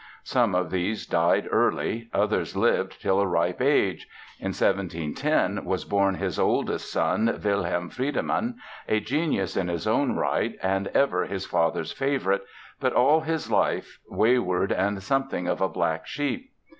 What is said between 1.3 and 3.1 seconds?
early, others lived